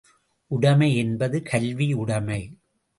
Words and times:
உடைமை 0.51 0.97
என்பது 0.97 1.43
கல்வி 1.43 1.93
உடைமை. 1.93 2.41